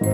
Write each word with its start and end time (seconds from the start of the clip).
The 0.00 0.06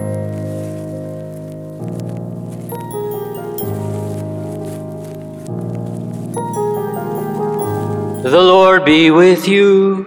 Lord 8.33 8.87
be 8.87 9.11
with 9.11 9.47
you. 9.47 10.07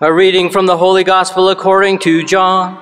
A 0.00 0.12
reading 0.12 0.50
from 0.50 0.66
the 0.66 0.76
Holy 0.76 1.02
Gospel 1.02 1.48
according 1.48 1.98
to 2.00 2.22
John. 2.22 2.76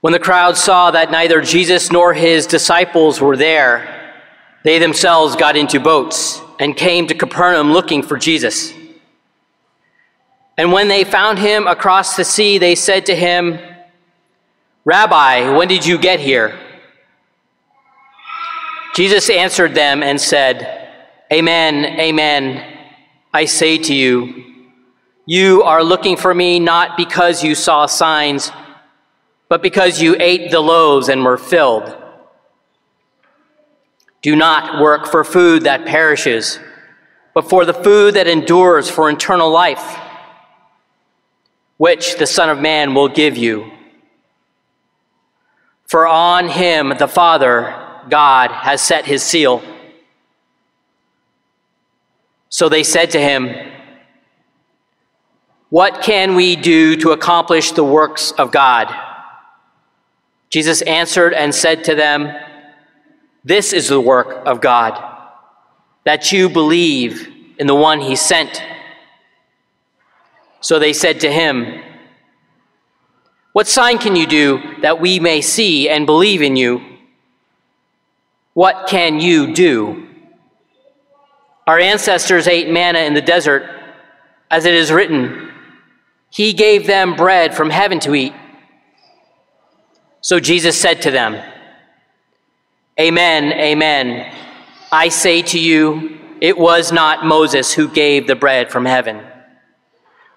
When 0.00 0.12
the 0.12 0.18
crowd 0.18 0.56
saw 0.56 0.90
that 0.90 1.12
neither 1.12 1.40
Jesus 1.40 1.92
nor 1.92 2.14
his 2.14 2.48
disciples 2.48 3.20
were 3.20 3.36
there, 3.36 3.95
they 4.66 4.80
themselves 4.80 5.36
got 5.36 5.56
into 5.56 5.78
boats 5.78 6.42
and 6.58 6.76
came 6.76 7.06
to 7.06 7.14
Capernaum 7.14 7.72
looking 7.72 8.02
for 8.02 8.16
Jesus. 8.16 8.74
And 10.58 10.72
when 10.72 10.88
they 10.88 11.04
found 11.04 11.38
him 11.38 11.68
across 11.68 12.16
the 12.16 12.24
sea, 12.24 12.58
they 12.58 12.74
said 12.74 13.06
to 13.06 13.14
him, 13.14 13.60
Rabbi, 14.84 15.56
when 15.56 15.68
did 15.68 15.86
you 15.86 15.98
get 15.98 16.18
here? 16.18 16.58
Jesus 18.96 19.30
answered 19.30 19.76
them 19.76 20.02
and 20.02 20.20
said, 20.20 20.90
Amen, 21.32 22.00
amen, 22.00 22.76
I 23.32 23.44
say 23.44 23.78
to 23.78 23.94
you, 23.94 24.64
you 25.26 25.62
are 25.62 25.84
looking 25.84 26.16
for 26.16 26.34
me 26.34 26.58
not 26.58 26.96
because 26.96 27.44
you 27.44 27.54
saw 27.54 27.86
signs, 27.86 28.50
but 29.48 29.62
because 29.62 30.02
you 30.02 30.16
ate 30.18 30.50
the 30.50 30.58
loaves 30.58 31.08
and 31.08 31.24
were 31.24 31.38
filled. 31.38 31.96
Do 34.22 34.34
not 34.34 34.80
work 34.82 35.06
for 35.06 35.24
food 35.24 35.64
that 35.64 35.86
perishes, 35.86 36.58
but 37.34 37.48
for 37.48 37.64
the 37.64 37.74
food 37.74 38.14
that 38.14 38.26
endures 38.26 38.90
for 38.90 39.08
eternal 39.10 39.50
life 39.50 39.98
which 41.76 42.16
the 42.16 42.26
Son 42.26 42.48
of 42.48 42.58
Man 42.58 42.94
will 42.94 43.08
give 43.08 43.36
you. 43.36 43.70
For 45.86 46.06
on 46.06 46.48
him 46.48 46.92
the 46.98 47.08
Father, 47.08 47.74
God, 48.08 48.50
has 48.50 48.80
set 48.80 49.04
his 49.04 49.22
seal. 49.22 49.62
So 52.48 52.68
they 52.68 52.82
said 52.82 53.10
to 53.10 53.20
him, 53.20 53.72
What 55.68 56.02
can 56.02 56.34
we 56.34 56.56
do 56.56 56.96
to 56.96 57.12
accomplish 57.12 57.72
the 57.72 57.84
works 57.84 58.32
of 58.32 58.50
God? 58.50 58.94
Jesus 60.48 60.80
answered 60.82 61.34
and 61.34 61.54
said 61.54 61.84
to 61.84 61.94
them, 61.94 62.32
This 63.46 63.72
is 63.72 63.86
the 63.86 64.00
work 64.00 64.42
of 64.44 64.60
God, 64.60 65.00
that 66.02 66.32
you 66.32 66.48
believe 66.48 67.32
in 67.60 67.68
the 67.68 67.76
one 67.76 68.00
he 68.00 68.16
sent. 68.16 68.60
So 70.60 70.80
they 70.80 70.92
said 70.92 71.20
to 71.20 71.30
him, 71.30 71.80
What 73.52 73.68
sign 73.68 73.98
can 73.98 74.16
you 74.16 74.26
do 74.26 74.60
that 74.82 75.00
we 75.00 75.20
may 75.20 75.42
see 75.42 75.88
and 75.88 76.06
believe 76.06 76.42
in 76.42 76.56
you? 76.56 76.82
What 78.54 78.88
can 78.88 79.20
you 79.20 79.54
do? 79.54 80.08
Our 81.68 81.78
ancestors 81.78 82.48
ate 82.48 82.68
manna 82.68 82.98
in 82.98 83.14
the 83.14 83.22
desert, 83.22 83.70
as 84.50 84.64
it 84.64 84.74
is 84.74 84.90
written, 84.90 85.52
He 86.30 86.52
gave 86.52 86.88
them 86.88 87.14
bread 87.14 87.54
from 87.54 87.70
heaven 87.70 88.00
to 88.00 88.14
eat. 88.16 88.34
So 90.20 90.40
Jesus 90.40 90.76
said 90.76 91.00
to 91.02 91.12
them, 91.12 91.40
Amen, 92.98 93.52
amen. 93.52 94.32
I 94.90 95.10
say 95.10 95.42
to 95.42 95.58
you, 95.58 96.18
it 96.40 96.56
was 96.56 96.92
not 96.92 97.26
Moses 97.26 97.74
who 97.74 97.88
gave 97.88 98.26
the 98.26 98.36
bread 98.36 98.72
from 98.72 98.86
heaven. 98.86 99.20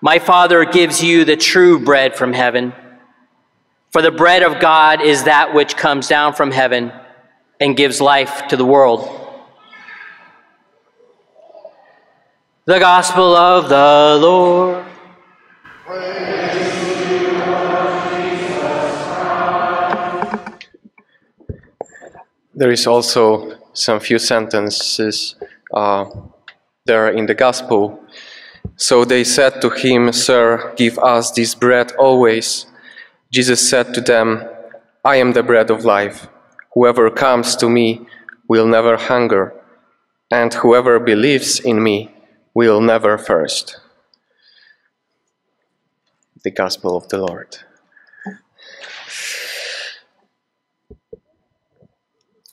My 0.01 0.19
Father 0.19 0.66
gives 0.66 1.01
you 1.01 1.23
the 1.23 1.38
true 1.38 1.79
bread 1.79 2.17
from 2.17 2.34
heaven. 2.34 2.73
For 3.91 4.01
the 4.01 4.11
bread 4.11 4.44
of 4.44 4.59
God 4.59 5.01
is 5.01 5.23
that 5.23 5.53
which 5.53 5.78
comes 5.78 6.09
down 6.09 6.34
from 6.34 6.51
heaven 6.51 6.91
and 7.61 7.78
gives 7.78 8.01
life 8.01 8.50
to 8.50 8.57
the 8.57 8.66
world. 8.66 9.07
The 12.66 12.79
Gospel 12.79 13.35
of 13.38 13.69
the 13.69 14.19
Lord. 14.22 14.85
There 22.59 22.72
is 22.72 22.86
also 22.86 23.58
some 23.74 24.00
few 24.00 24.20
sentences 24.20 25.36
uh, 25.74 26.06
there 26.86 27.09
in 27.09 27.25
the 27.25 27.36
Gospel 27.36 28.00
so 28.81 29.03
they 29.03 29.25
said 29.25 29.62
to 29.62 29.70
him, 29.70 30.14
Sir, 30.14 30.74
give 30.78 30.97
us 31.00 31.31
this 31.31 31.53
bread 31.53 31.92
always. 32.00 32.66
Jesus 33.30 33.70
said 33.70 33.94
to 33.94 34.00
them, 34.00 34.47
I 35.03 35.18
am 35.18 35.34
the 35.34 35.44
bread 35.44 35.70
of 35.70 35.84
life. 35.84 36.28
Whoever 36.74 37.09
comes 37.12 37.58
to 37.58 37.70
me 37.70 38.08
will 38.47 38.66
never 38.66 38.96
hunger, 38.96 39.53
and 40.31 40.53
whoever 40.53 40.97
believes 40.97 41.59
in 41.59 41.84
me 41.84 42.16
will 42.53 42.80
never 42.80 43.18
thirst. 43.18 43.81
The 46.46 46.52
Gospel 46.52 46.96
of 46.96 47.09
the 47.09 47.18
Lord. 47.18 47.58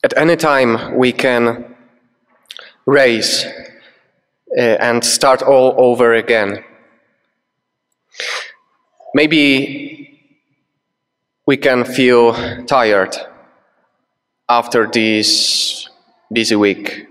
At 0.07 0.17
any 0.17 0.37
time, 0.37 0.97
we 0.97 1.11
can 1.11 1.75
raise 2.87 3.45
uh, 4.57 4.61
and 4.61 5.05
start 5.05 5.43
all 5.43 5.75
over 5.79 6.15
again. 6.15 6.63
Maybe 9.15 10.21
we 11.45 11.57
can 11.57 11.85
feel 11.85 12.35
tired 12.67 13.17
after 14.49 14.87
this 14.87 15.89
busy 16.33 16.55
week. 16.55 17.09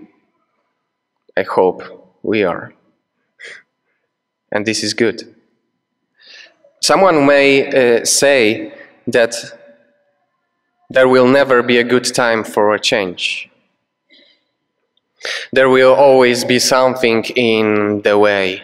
I 1.36 1.42
hope 1.42 1.82
we 2.22 2.44
are. 2.44 2.72
And 4.50 4.64
this 4.64 4.82
is 4.82 4.94
good. 4.94 5.34
Someone 6.80 7.26
may 7.26 7.98
uh, 7.98 8.06
say 8.06 8.72
that 9.06 9.34
there 10.90 11.08
will 11.08 11.26
never 11.26 11.62
be 11.62 11.78
a 11.78 11.84
good 11.84 12.04
time 12.04 12.44
for 12.44 12.74
a 12.74 12.80
change. 12.80 13.50
There 15.52 15.68
will 15.68 15.94
always 15.94 16.44
be 16.44 16.58
something 16.58 17.24
in 17.34 18.02
the 18.02 18.18
way. 18.18 18.62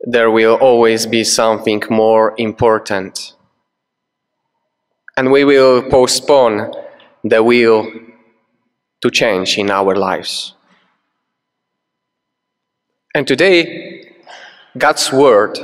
There 0.00 0.30
will 0.30 0.54
always 0.54 1.06
be 1.06 1.24
something 1.24 1.82
more 1.90 2.34
important. 2.38 3.34
And 5.16 5.30
we 5.30 5.44
will 5.44 5.82
postpone 5.82 6.72
the 7.22 7.42
will 7.42 7.92
to 9.02 9.10
change 9.10 9.58
in 9.58 9.70
our 9.70 9.94
lives. 9.94 10.54
And 13.14 13.28
today, 13.28 14.14
God's 14.78 15.12
Word 15.12 15.58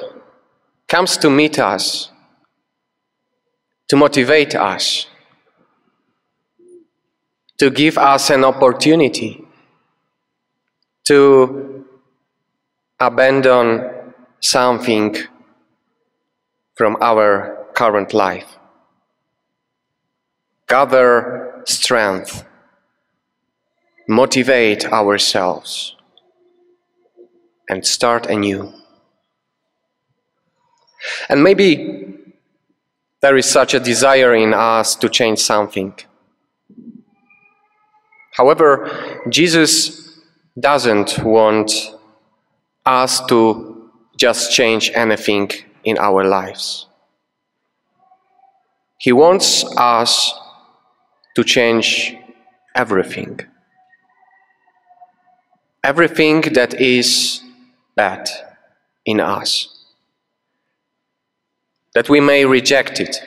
comes 0.87 1.17
to 1.17 1.31
meet 1.31 1.59
us, 1.59 2.11
to 3.89 3.97
motivate 3.97 4.55
us, 4.55 5.07
to 7.59 7.71
give 7.71 7.99
us 7.99 8.31
an 8.31 8.45
opportunity 8.45 9.45
to 11.05 11.85
abandon 13.01 13.91
something 14.41 15.17
from 16.75 16.97
our 17.01 17.67
current 17.75 18.15
life. 18.15 18.59
Gather 20.69 21.63
strength, 21.65 22.45
motivate 24.07 24.85
ourselves, 24.93 25.97
and 27.69 27.85
start 27.87 28.27
anew. 28.27 28.73
And 31.29 31.43
maybe 31.43 32.15
there 33.21 33.37
is 33.37 33.51
such 33.51 33.75
a 33.75 33.81
desire 33.81 34.35
in 34.35 34.55
us 34.55 34.95
to 34.97 35.09
change 35.09 35.41
something. 35.41 35.95
However, 38.39 39.23
Jesus 39.29 40.17
doesn't 40.59 41.19
want 41.25 41.73
us 42.87 43.21
to 43.27 43.91
just 44.17 44.53
change 44.53 44.93
anything 44.95 45.51
in 45.83 45.99
our 45.99 46.25
lives. 46.25 46.87
He 48.97 49.13
wants 49.13 49.65
us 49.77 50.33
to 51.35 51.43
change 51.43 52.17
everything. 52.77 53.41
Everything 55.83 56.41
that 56.53 56.75
is 56.81 57.43
bad 57.97 58.29
in 59.05 59.19
us. 59.19 59.69
That 61.95 62.09
we 62.09 62.21
may 62.21 62.45
reject 62.45 63.01
it. 63.01 63.21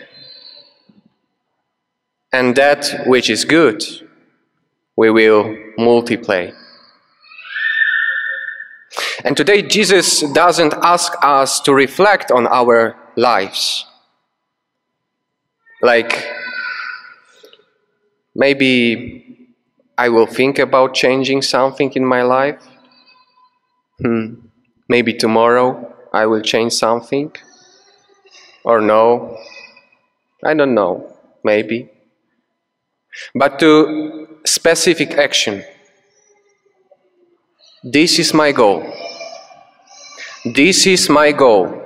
And 2.31 2.55
that 2.55 3.03
which 3.07 3.29
is 3.29 3.43
good, 3.43 3.83
we 4.97 5.09
will 5.09 5.55
multiply. 5.77 6.51
And 9.23 9.37
today, 9.37 9.61
Jesus 9.61 10.21
doesn't 10.33 10.73
ask 10.81 11.13
us 11.21 11.59
to 11.61 11.73
reflect 11.73 12.31
on 12.31 12.47
our 12.47 12.95
lives. 13.15 13.85
Like, 15.81 16.27
maybe 18.35 19.47
I 19.97 20.09
will 20.09 20.25
think 20.25 20.59
about 20.59 20.93
changing 20.93 21.41
something 21.41 21.91
in 21.93 22.05
my 22.05 22.23
life. 22.23 22.61
Hmm. 23.99 24.47
Maybe 24.89 25.13
tomorrow 25.13 25.93
I 26.13 26.25
will 26.25 26.41
change 26.41 26.73
something. 26.73 27.31
Or 28.63 28.81
no. 28.81 29.37
I 30.43 30.53
don't 30.53 30.73
know. 30.73 31.15
Maybe. 31.43 31.89
But 33.35 33.59
to 33.59 34.20
specific 34.45 35.11
action. 35.11 35.63
This 37.83 38.19
is 38.19 38.33
my 38.33 38.51
goal. 38.51 38.83
This 40.45 40.87
is 40.87 41.09
my 41.09 41.31
goal. 41.31 41.81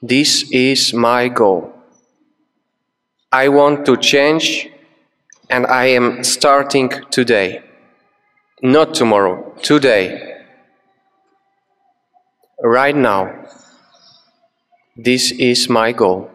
This 0.00 0.50
is 0.50 0.92
my 0.92 1.28
goal. 1.28 1.72
I 3.30 3.48
want 3.48 3.86
to 3.86 3.96
change 3.96 4.68
and 5.48 5.66
I 5.66 5.86
am 5.86 6.24
starting 6.24 6.90
today. 7.10 7.62
Not 8.62 8.94
tomorrow, 8.94 9.54
today. 9.62 10.44
Right 12.62 12.94
now. 12.94 13.46
This 14.96 15.32
is 15.32 15.68
my 15.68 15.92
goal. 15.92 16.30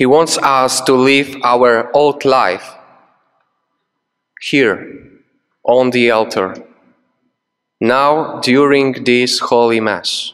He 0.00 0.06
wants 0.06 0.38
us 0.38 0.80
to 0.86 0.94
live 0.94 1.36
our 1.44 1.94
old 1.94 2.24
life 2.24 2.72
here 4.40 5.10
on 5.62 5.90
the 5.90 6.10
altar 6.10 6.56
now 7.82 8.40
during 8.40 9.04
this 9.04 9.40
Holy 9.40 9.78
Mass 9.78 10.32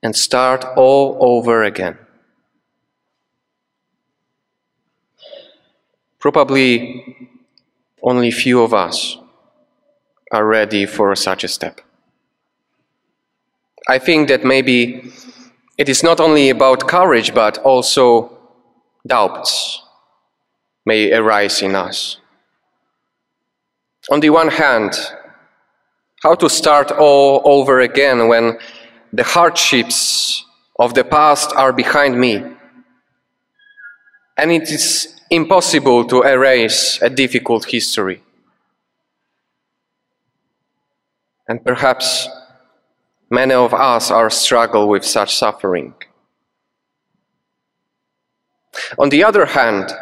and 0.00 0.14
start 0.14 0.64
all 0.76 1.18
over 1.18 1.64
again. 1.64 1.98
Probably 6.20 7.26
only 8.00 8.30
few 8.30 8.62
of 8.62 8.72
us 8.72 9.18
are 10.30 10.46
ready 10.46 10.86
for 10.86 11.16
such 11.16 11.42
a 11.42 11.48
step. 11.48 11.80
I 13.88 13.98
think 13.98 14.28
that 14.28 14.44
maybe 14.44 15.10
it 15.76 15.88
is 15.88 16.02
not 16.02 16.20
only 16.20 16.50
about 16.50 16.88
courage 16.88 17.34
but 17.34 17.58
also 17.58 18.30
doubts 19.06 19.82
may 20.86 21.12
arise 21.12 21.62
in 21.62 21.74
us. 21.74 22.18
On 24.10 24.20
the 24.20 24.30
one 24.30 24.48
hand, 24.48 24.92
how 26.22 26.34
to 26.34 26.48
start 26.48 26.90
all 26.92 27.42
over 27.44 27.80
again 27.80 28.28
when 28.28 28.58
the 29.12 29.24
hardships 29.24 30.44
of 30.78 30.94
the 30.94 31.04
past 31.04 31.52
are 31.54 31.72
behind 31.72 32.18
me. 32.18 32.42
And 34.36 34.50
it 34.50 34.70
is 34.70 35.20
impossible 35.30 36.04
to 36.06 36.22
erase 36.22 37.00
a 37.00 37.08
difficult 37.08 37.66
history. 37.66 38.22
And 41.48 41.64
perhaps 41.64 42.28
many 43.34 43.52
of 43.54 43.74
us 43.74 44.10
are 44.10 44.30
struggle 44.30 44.88
with 44.88 45.04
such 45.04 45.34
suffering. 45.34 45.94
On 48.98 49.08
the 49.08 49.24
other 49.24 49.46
hand, 49.46 49.92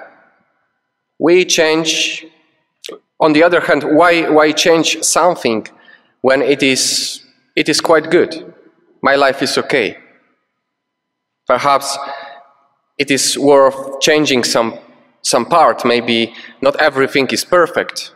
we 1.18 1.44
change, 1.44 2.26
on 3.18 3.32
the 3.32 3.42
other 3.42 3.60
hand, 3.60 3.82
why, 3.84 4.28
why 4.28 4.52
change 4.52 5.02
something 5.02 5.66
when 6.20 6.42
it 6.42 6.62
is, 6.62 7.24
it 7.56 7.68
is 7.68 7.80
quite 7.80 8.10
good. 8.10 8.54
My 9.02 9.16
life 9.16 9.42
is 9.42 9.58
okay. 9.58 9.96
Perhaps 11.46 11.98
it 12.98 13.10
is 13.10 13.38
worth 13.38 14.00
changing 14.00 14.44
some, 14.44 14.78
some 15.22 15.46
part. 15.46 15.84
Maybe 15.84 16.34
not 16.60 16.76
everything 16.80 17.26
is 17.28 17.44
perfect. 17.44 18.14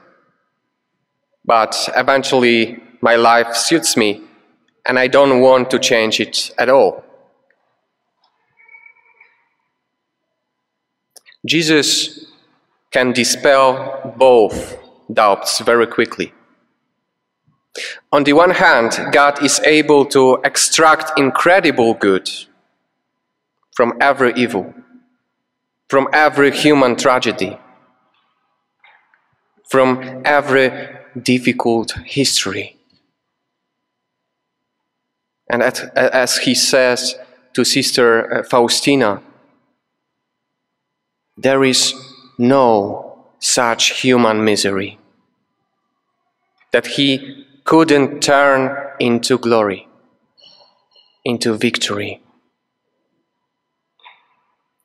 But 1.45 1.89
eventually 1.97 2.79
my 3.01 3.17
life 3.17 3.55
suits 3.55 3.97
me 3.97 4.25
and 4.87 4.99
I 4.99 5.09
don't 5.09 5.41
want 5.41 5.71
to 5.71 5.79
change 5.79 6.21
it 6.21 6.50
at 6.59 6.69
all. 6.69 7.05
Jesus 11.44 12.27
can 12.91 13.12
dispel 13.12 14.15
both 14.17 14.79
doubts 15.12 15.61
very 15.61 15.87
quickly. 15.87 16.33
On 18.12 18.25
the 18.25 18.33
one 18.33 18.50
hand, 18.50 18.99
God 19.12 19.43
is 19.44 19.61
able 19.61 20.06
to 20.06 20.38
extract 20.44 21.19
incredible 21.19 21.94
good 21.94 22.31
from 23.77 23.93
every 24.00 24.33
evil, 24.35 24.73
from 25.88 26.09
every 26.12 26.50
human 26.50 26.97
tragedy, 26.97 27.59
from 29.69 30.23
every 30.25 30.71
difficult 31.23 31.93
history. 32.05 32.75
And 35.49 35.63
as 35.63 36.39
he 36.39 36.55
says 36.55 37.15
to 37.55 37.65
Sister 37.65 38.39
uh, 38.39 38.43
Faustina, 38.43 39.23
there 41.37 41.63
is 41.65 41.95
no 42.39 43.27
such 43.39 44.01
human 44.01 44.45
misery 44.45 44.99
that 46.73 46.87
he 46.87 47.47
couldn't 47.65 48.21
turn 48.21 48.77
into 48.99 49.39
glory, 49.39 49.89
into 51.25 51.55
victory. 51.55 52.23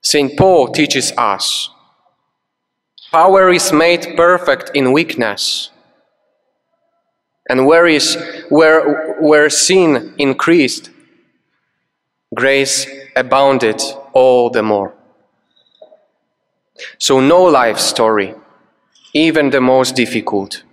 St. 0.01 0.37
Paul 0.37 0.69
teaches 0.69 1.11
us 1.17 1.69
power 3.11 3.51
is 3.51 3.73
made 3.73 4.15
perfect 4.15 4.71
in 4.73 4.93
weakness. 4.93 5.69
And 7.51 7.67
where, 7.67 7.85
is, 7.85 8.15
where, 8.47 9.17
where 9.19 9.49
sin 9.49 10.15
increased, 10.17 10.89
grace 12.33 12.87
abounded 13.13 13.81
all 14.13 14.49
the 14.49 14.63
more. 14.63 14.93
So, 16.97 17.19
no 17.19 17.43
life 17.43 17.77
story, 17.77 18.35
even 19.13 19.49
the 19.49 19.59
most 19.59 19.97
difficult, 19.97 20.63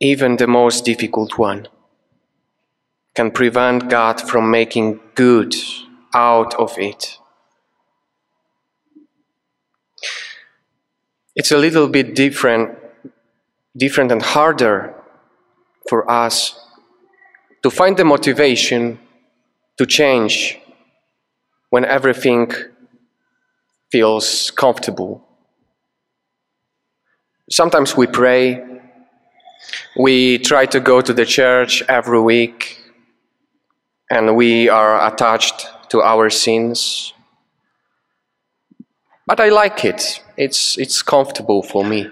even 0.00 0.38
the 0.38 0.48
most 0.48 0.84
difficult 0.84 1.38
one, 1.38 1.68
can 3.14 3.30
prevent 3.30 3.88
God 3.88 4.20
from 4.20 4.50
making 4.50 4.98
good 5.14 5.54
out 6.12 6.52
of 6.54 6.76
it. 6.78 7.16
It's 11.36 11.52
a 11.52 11.56
little 11.56 11.86
bit 11.86 12.16
different, 12.16 12.76
different 13.80 14.12
and 14.12 14.22
harder 14.22 14.94
for 15.88 16.08
us 16.08 16.54
to 17.62 17.70
find 17.70 17.96
the 17.96 18.04
motivation 18.04 19.00
to 19.78 19.84
change 19.86 20.60
when 21.70 21.84
everything 21.84 22.52
feels 23.90 24.52
comfortable. 24.52 25.12
Sometimes 27.50 27.96
we 27.96 28.06
pray 28.06 28.70
we 29.96 30.38
try 30.38 30.66
to 30.66 30.80
go 30.80 31.00
to 31.00 31.12
the 31.12 31.26
church 31.26 31.82
every 31.88 32.20
week 32.20 32.78
and 34.10 34.36
we 34.36 34.68
are 34.68 35.06
attached 35.06 35.66
to 35.90 36.00
our 36.00 36.30
sins. 36.30 37.12
But 39.26 39.40
I 39.40 39.48
like 39.48 39.84
it. 39.84 40.22
It's, 40.36 40.78
it's 40.78 41.02
comfortable 41.02 41.62
for 41.62 41.84
me. 41.84 42.10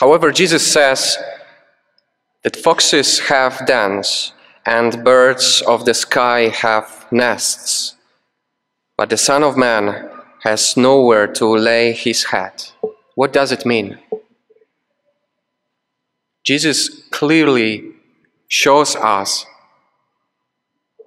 However, 0.00 0.32
Jesus 0.32 0.66
says 0.66 1.18
that 2.42 2.56
foxes 2.56 3.18
have 3.28 3.66
dens 3.66 4.32
and 4.64 5.04
birds 5.04 5.62
of 5.66 5.84
the 5.84 5.92
sky 5.92 6.48
have 6.48 7.06
nests, 7.10 7.96
but 8.96 9.10
the 9.10 9.18
Son 9.18 9.42
of 9.42 9.58
Man 9.58 10.08
has 10.42 10.74
nowhere 10.74 11.26
to 11.26 11.46
lay 11.46 11.92
his 11.92 12.24
head. 12.24 12.52
What 13.14 13.34
does 13.34 13.52
it 13.52 13.66
mean? 13.66 13.98
Jesus 16.44 17.02
clearly 17.10 17.92
shows 18.48 18.96
us 18.96 19.44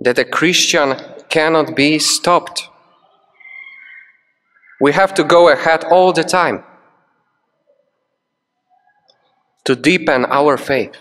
that 0.01 0.19
a 0.19 0.23
Christian 0.23 0.95
cannot 1.29 1.75
be 1.75 1.97
stopped. 1.97 2.69
We 4.79 4.91
have 4.91 5.15
to 5.15 5.23
go 5.23 5.49
ahead 5.49 5.83
all 5.85 6.13
the 6.13 6.23
time 6.23 6.63
to 9.65 9.75
deepen 9.75 10.25
our 10.25 10.57
faith, 10.57 10.97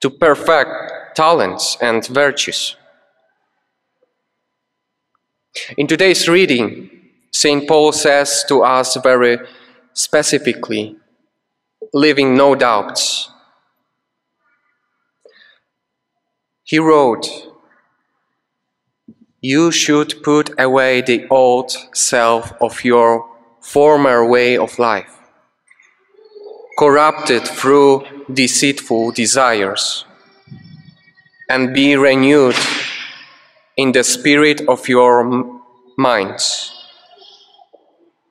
to 0.00 0.10
perfect 0.10 1.16
talents 1.16 1.76
and 1.80 2.06
virtues. 2.06 2.76
In 5.76 5.86
today's 5.86 6.28
reading, 6.28 6.90
St. 7.32 7.66
Paul 7.66 7.92
says 7.92 8.44
to 8.48 8.62
us 8.62 8.96
very 9.02 9.38
specifically, 9.92 10.96
leaving 11.92 12.34
no 12.36 12.54
doubts. 12.54 13.30
He 16.64 16.78
wrote, 16.78 17.26
You 19.40 19.70
should 19.70 20.22
put 20.22 20.50
away 20.58 21.00
the 21.00 21.26
old 21.28 21.70
self 21.94 22.52
of 22.60 22.84
your 22.84 23.28
former 23.60 24.28
way 24.28 24.58
of 24.58 24.78
life, 24.78 25.15
corrupted 26.78 27.46
through 27.46 28.04
deceitful 28.32 29.12
desires, 29.12 30.04
and 31.48 31.74
be 31.74 31.96
renewed 31.96 32.56
in 33.76 33.92
the 33.92 34.04
spirit 34.04 34.60
of 34.68 34.88
your 34.88 35.60
minds 35.96 36.76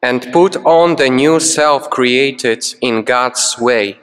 and 0.05 0.31
put 0.31 0.55
on 0.57 0.95
the 0.97 1.09
new 1.09 1.39
self 1.39 1.89
created 1.89 2.63
in 2.79 3.03
God's 3.03 3.57
way, 3.59 3.97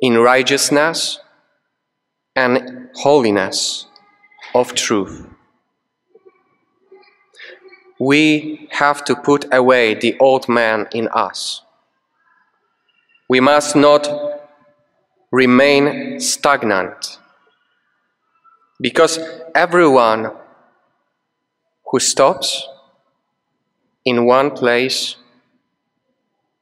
in 0.00 0.18
righteousness 0.18 1.18
and 2.36 2.88
holiness 2.94 3.86
of 4.54 4.74
truth. 4.74 5.26
We 7.98 8.68
have 8.70 9.04
to 9.06 9.16
put 9.16 9.52
away 9.52 9.94
the 9.94 10.16
old 10.20 10.48
man 10.48 10.86
in 10.92 11.08
us. 11.08 11.62
We 13.32 13.40
must 13.40 13.74
not 13.74 14.06
remain 15.30 16.20
stagnant 16.20 17.18
because 18.78 19.18
everyone 19.54 20.32
who 21.86 21.98
stops 21.98 22.68
in 24.04 24.26
one 24.26 24.50
place 24.50 25.16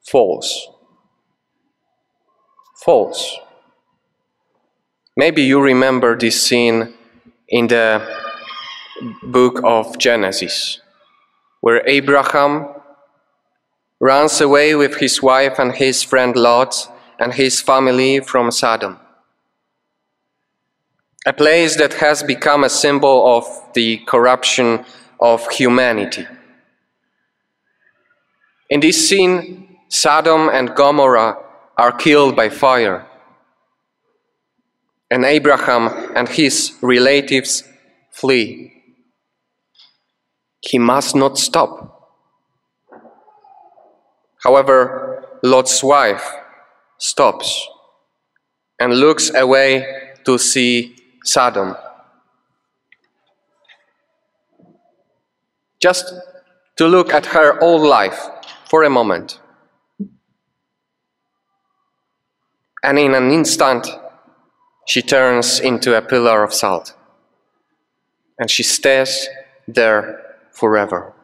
falls. 0.00 0.69
Falls. 2.85 3.41
Maybe 5.17 5.43
you 5.43 5.61
remember 5.61 6.17
this 6.17 6.41
scene 6.41 6.95
in 7.49 7.67
the 7.67 8.00
book 9.25 9.61
of 9.65 9.99
Genesis, 9.99 10.81
where 11.62 11.83
Abraham 11.85 12.80
runs 14.00 14.40
away 14.40 14.75
with 14.75 14.97
his 14.97 15.23
wife 15.23 15.59
and 15.59 15.75
his 15.75 16.02
friend 16.02 16.35
Lot 16.35 16.88
and 17.19 17.35
his 17.35 17.61
family 17.61 18.21
from 18.21 18.50
Sodom. 18.50 18.99
A 21.26 21.35
place 21.35 21.76
that 21.76 21.95
has 21.95 22.23
become 22.23 22.64
a 22.64 22.71
symbol 22.71 23.37
of 23.37 23.45
the 23.75 23.99
corruption 24.07 24.87
of 25.21 25.47
humanity. 25.50 26.26
In 28.71 28.80
this 28.80 29.07
scene, 29.07 29.76
Sodom 29.88 30.49
and 30.49 30.75
Gomorrah 30.75 31.37
are 31.76 31.92
killed 31.92 32.35
by 32.35 32.49
fire. 32.49 33.07
And 35.11 35.25
Abraham 35.25 36.12
and 36.16 36.28
his 36.28 36.73
relatives 36.80 37.64
flee. 38.11 38.73
He 40.61 40.78
must 40.78 41.14
not 41.14 41.37
stop. 41.37 42.00
However, 44.42 45.25
Lot's 45.42 45.82
wife 45.82 46.32
stops 46.99 47.68
and 48.78 48.94
looks 48.94 49.32
away 49.35 50.14
to 50.25 50.38
see 50.38 50.97
Sodom. 51.25 51.76
Just 55.80 56.12
to 56.76 56.87
look 56.87 57.12
at 57.12 57.26
her 57.26 57.62
old 57.62 57.82
life 57.82 58.28
for 58.68 58.82
a 58.82 58.90
moment. 58.90 59.38
And 62.82 62.99
in 62.99 63.14
an 63.14 63.30
instant, 63.30 63.87
she 64.87 65.02
turns 65.02 65.61
into 65.61 65.97
a 65.97 66.02
pillar 66.02 66.42
of 66.42 66.54
salt. 66.54 66.94
And 68.38 68.50
she 68.50 68.62
stays 68.62 69.28
there 69.68 70.23
forever. 70.52 71.14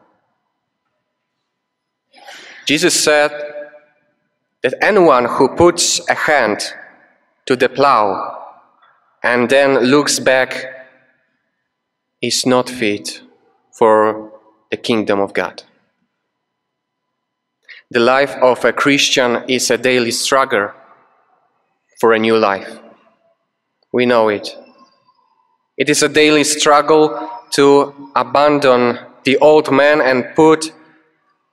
Jesus 2.67 3.01
said 3.01 3.31
that 4.61 4.73
anyone 4.81 5.23
who 5.23 5.47
puts 5.55 6.01
a 6.09 6.13
hand 6.13 6.73
to 7.45 7.55
the 7.55 7.69
plow 7.69 8.45
and 9.23 9.49
then 9.49 9.79
looks 9.79 10.19
back 10.19 10.51
is 12.21 12.45
not 12.45 12.69
fit 12.69 13.21
for 13.71 14.33
the 14.69 14.75
kingdom 14.75 15.21
of 15.21 15.33
God. 15.33 15.63
The 17.89 18.01
life 18.01 18.35
of 18.41 18.65
a 18.65 18.73
Christian 18.73 19.45
is 19.47 19.71
a 19.71 19.77
daily 19.77 20.11
struggle 20.11 20.71
for 22.01 22.11
a 22.11 22.19
new 22.19 22.37
life. 22.37 22.79
We 23.93 24.05
know 24.05 24.27
it. 24.27 24.49
It 25.77 25.89
is 25.89 26.03
a 26.03 26.09
daily 26.09 26.43
struggle 26.43 27.29
to 27.51 28.11
abandon 28.13 28.99
the 29.23 29.37
old 29.37 29.71
man 29.71 30.01
and 30.01 30.35
put 30.35 30.73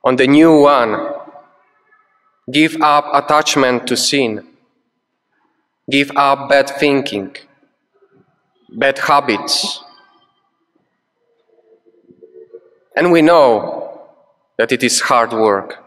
on 0.05 0.15
the 0.15 0.27
new 0.27 0.61
one. 0.61 1.13
Give 2.51 2.79
up 2.79 3.09
attachment 3.11 3.87
to 3.87 3.97
sin. 3.97 4.47
Give 5.89 6.11
up 6.15 6.47
bad 6.47 6.69
thinking, 6.69 7.35
bad 8.69 8.99
habits. 8.99 9.83
And 12.95 13.11
we 13.11 13.23
know 13.23 14.01
that 14.57 14.71
it 14.71 14.83
is 14.83 15.01
hard 15.01 15.33
work. 15.33 15.83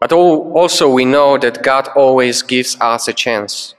But 0.00 0.12
also, 0.12 0.88
we 0.88 1.04
know 1.04 1.38
that 1.38 1.62
God 1.62 1.88
always 1.96 2.42
gives 2.42 2.76
us 2.80 3.08
a 3.08 3.12
chance 3.12 3.74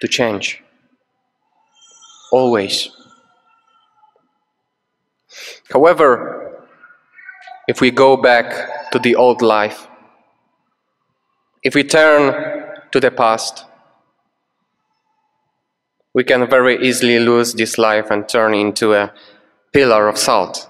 to 0.00 0.08
change. 0.08 0.62
Always. 2.32 2.88
However, 5.70 6.37
if 7.68 7.82
we 7.82 7.90
go 7.90 8.16
back 8.16 8.90
to 8.90 8.98
the 8.98 9.14
old 9.14 9.42
life, 9.42 9.86
if 11.62 11.74
we 11.74 11.84
turn 11.84 12.64
to 12.90 12.98
the 12.98 13.10
past, 13.10 13.66
we 16.14 16.24
can 16.24 16.48
very 16.48 16.82
easily 16.82 17.18
lose 17.18 17.52
this 17.52 17.76
life 17.76 18.10
and 18.10 18.26
turn 18.26 18.54
into 18.54 18.94
a 18.94 19.12
pillar 19.72 20.08
of 20.08 20.16
salt. 20.16 20.68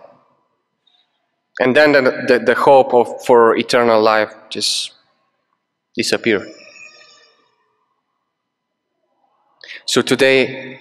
And 1.61 1.75
then 1.77 1.93
the, 1.93 2.01
the, 2.27 2.39
the 2.41 2.55
hope 2.55 2.93
of, 2.93 3.25
for 3.25 3.57
eternal 3.57 4.03
life 4.03 4.35
just 4.51 4.93
disappear. 5.95 6.47
So 9.87 10.03
today, 10.03 10.81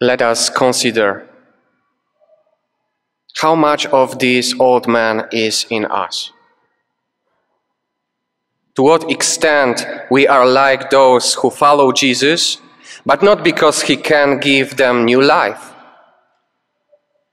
let 0.00 0.22
us 0.22 0.48
consider 0.48 1.29
how 3.38 3.54
much 3.54 3.86
of 3.86 4.18
this 4.18 4.54
old 4.58 4.86
man 4.86 5.26
is 5.32 5.66
in 5.70 5.84
us. 5.86 6.32
To 8.76 8.82
what 8.82 9.10
extent 9.10 9.86
we 10.10 10.26
are 10.26 10.46
like 10.46 10.90
those 10.90 11.34
who 11.34 11.50
follow 11.50 11.92
Jesus, 11.92 12.58
but 13.04 13.22
not 13.22 13.42
because 13.42 13.82
he 13.82 13.96
can 13.96 14.38
give 14.38 14.76
them 14.76 15.04
new 15.04 15.22
life, 15.22 15.72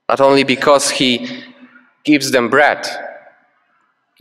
but 0.08 0.22
only 0.22 0.44
because 0.44 0.90
he 0.90 1.44
gives 2.04 2.32
them 2.32 2.50
bread, 2.50 2.86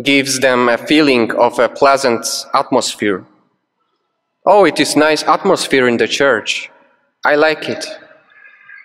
gives 0.02 0.40
them 0.40 0.68
a 0.68 0.76
feeling 0.76 1.33
of 1.33 1.59
a 1.59 1.68
pleasant 1.68 2.26
atmosphere. 2.52 3.25
Oh, 4.45 4.64
it 4.64 4.78
is 4.78 4.97
nice 4.97 5.23
atmosphere 5.25 5.88
in 5.88 5.97
the 5.97 6.06
church. 6.09 6.71
I 7.25 7.35
like 7.35 7.68
it. 7.68 7.85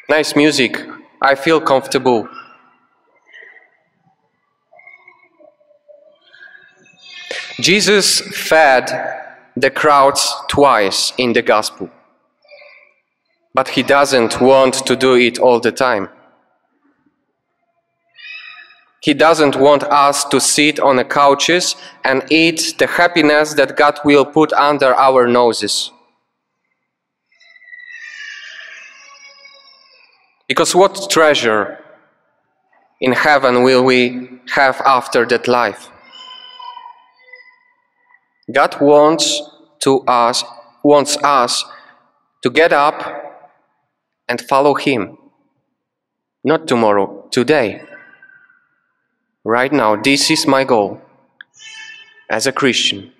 Nice 0.10 0.36
music. 0.36 0.84
I 1.22 1.36
feel 1.36 1.62
comfortable. 1.62 2.28
Jesus 7.62 8.22
fed 8.22 8.90
the 9.56 9.70
crowds 9.70 10.34
twice 10.48 11.14
in 11.18 11.34
the 11.34 11.42
gospel. 11.42 11.90
But 13.54 13.70
he 13.70 13.84
doesn't 13.84 14.42
want 14.42 14.86
to 14.86 14.96
do 14.96 15.16
it 15.16 15.40
all 15.40 15.60
the 15.60 15.72
time. 15.72 16.10
He 19.02 19.14
doesn't 19.14 19.56
want 19.56 19.84
us 19.84 20.24
to 20.26 20.40
sit 20.40 20.80
on 20.80 20.96
the 20.96 21.04
couches 21.04 21.76
and 22.04 22.24
eat 22.30 22.76
the 22.78 22.88
happiness 22.88 23.56
that 23.56 23.76
God 23.76 24.00
will 24.06 24.26
put 24.26 24.54
under 24.54 24.94
our 24.94 25.28
noses. 25.28 25.92
Because 30.48 30.76
what 30.76 31.10
treasure 31.10 31.80
in 33.00 33.14
heaven 33.14 33.64
will 33.64 33.84
we 33.84 34.30
have 34.54 34.82
after 34.86 35.26
that 35.26 35.48
life? 35.48 35.90
God 38.52 38.82
wants 38.82 39.42
to 39.80 40.02
us 40.08 40.44
wants 40.84 41.18
us 41.24 41.64
to 42.44 42.50
get 42.50 42.74
up 42.74 42.98
and 44.28 44.42
follow 44.42 44.74
him 44.74 45.18
Not 46.44 46.68
tomorrow, 46.68 47.28
today. 47.30 47.84
Right 49.44 49.72
now, 49.72 49.96
this 49.96 50.32
is 50.32 50.48
my 50.48 50.64
goal 50.64 51.02
as 52.30 52.48
a 52.48 52.52
Christian. 52.52 53.12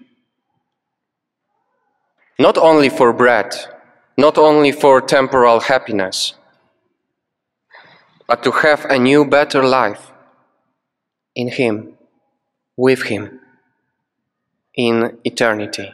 Not 2.40 2.58
only 2.58 2.90
for 2.90 3.14
bread, 3.14 3.54
not 4.18 4.38
only 4.40 4.72
for 4.72 5.02
temporal 5.02 5.60
happiness, 5.60 6.34
but 8.28 8.42
to 8.44 8.52
have 8.52 8.86
a 8.86 8.98
new, 8.98 9.26
better 9.26 9.64
life 9.64 10.12
in 11.36 11.50
Him, 11.50 11.98
with 12.78 13.04
Him, 13.04 13.41
in 14.82 15.18
eternity. 15.24 15.94